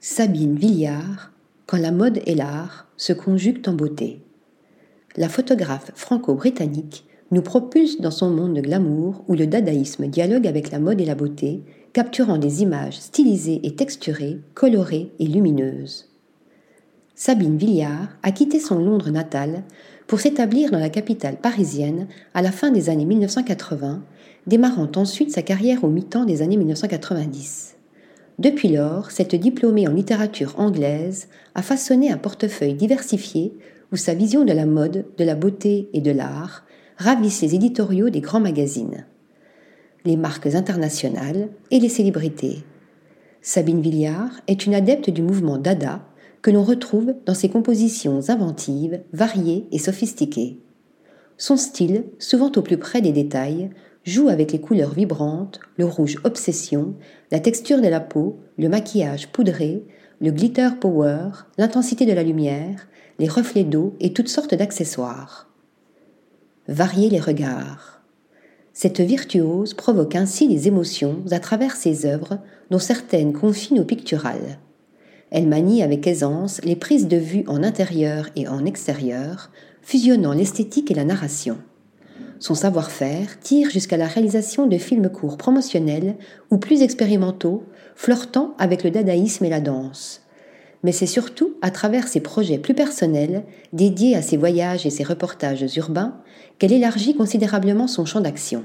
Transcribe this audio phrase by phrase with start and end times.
[0.00, 1.32] Sabine Villard,
[1.66, 4.22] Quand la mode et l'art se conjuguent en beauté.
[5.16, 10.70] La photographe franco-britannique nous propulse dans son monde de glamour où le dadaïsme dialogue avec
[10.70, 16.08] la mode et la beauté, capturant des images stylisées et texturées, colorées et lumineuses.
[17.16, 19.64] Sabine Villard a quitté son Londres natal
[20.06, 24.04] pour s'établir dans la capitale parisienne à la fin des années 1980,
[24.46, 27.77] démarrant ensuite sa carrière au mi-temps des années 1990.
[28.38, 33.52] Depuis lors, cette diplômée en littérature anglaise a façonné un portefeuille diversifié
[33.90, 36.64] où sa vision de la mode, de la beauté et de l'art
[36.98, 39.06] ravissent les éditoriaux des grands magazines,
[40.04, 42.58] les marques internationales et les célébrités.
[43.42, 46.04] Sabine Villard est une adepte du mouvement Dada
[46.40, 50.60] que l'on retrouve dans ses compositions inventives, variées et sophistiquées.
[51.36, 53.70] Son style, souvent au plus près des détails,
[54.08, 56.94] joue avec les couleurs vibrantes, le rouge obsession,
[57.30, 59.84] la texture de la peau, le maquillage poudré,
[60.20, 65.50] le glitter power, l'intensité de la lumière, les reflets d'eau et toutes sortes d'accessoires.
[66.68, 68.02] Varier les regards.
[68.72, 72.38] Cette virtuose provoque ainsi les émotions à travers ses œuvres,
[72.70, 74.58] dont certaines confinent au pictural.
[75.30, 79.50] Elle manie avec aisance les prises de vue en intérieur et en extérieur,
[79.82, 81.58] fusionnant l'esthétique et la narration.
[82.40, 86.14] Son savoir-faire tire jusqu'à la réalisation de films courts promotionnels
[86.50, 87.64] ou plus expérimentaux,
[87.96, 90.22] flirtant avec le dadaïsme et la danse.
[90.84, 95.02] Mais c'est surtout à travers ses projets plus personnels, dédiés à ses voyages et ses
[95.02, 96.14] reportages urbains,
[96.58, 98.64] qu'elle élargit considérablement son champ d'action.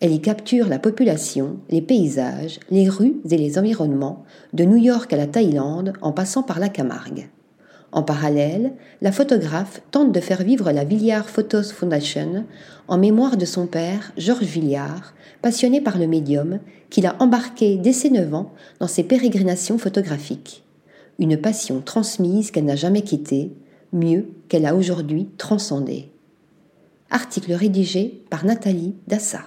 [0.00, 5.10] Elle y capture la population, les paysages, les rues et les environnements, de New York
[5.12, 7.28] à la Thaïlande en passant par la Camargue.
[7.92, 12.44] En parallèle, la photographe tente de faire vivre la Villiard Photos Foundation
[12.86, 17.92] en mémoire de son père, Georges Villiard, passionné par le médium, qu'il a embarqué dès
[17.92, 20.62] ses 9 ans dans ses pérégrinations photographiques.
[21.18, 23.52] Une passion transmise qu'elle n'a jamais quittée,
[23.92, 26.10] mieux qu'elle a aujourd'hui transcendée.
[27.10, 29.42] Article rédigé par Nathalie Dassa.